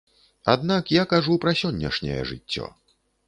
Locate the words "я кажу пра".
0.95-1.53